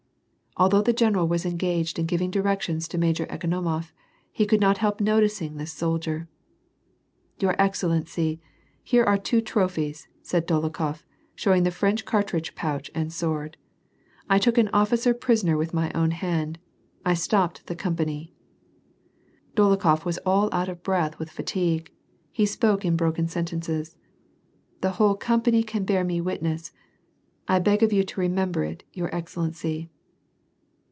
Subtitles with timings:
[0.57, 3.93] Although the general was enjxaj^ed in giviri'^ directions to Major Ekonomof,
[4.33, 6.27] he could not help noticing this soldier.
[7.39, 8.41] "Your excellency,
[8.83, 11.03] here are two trophies,'' said Dolokhof,
[11.35, 13.55] showing the French cartridge pouch and sword."
[14.27, 16.59] 1 Uyok an officer prisoner with my own hand.
[17.05, 18.31] I stopj)ed tlie coTnjiany.''
[19.55, 21.93] Dolokhof was all out of breath with fatigue.
[22.33, 23.95] Hh Kj>r,ke in broken sentences.
[24.81, 29.09] "The whole company can l>ear me wit ness—I beg of you to remember it, your
[29.15, 29.89] excellency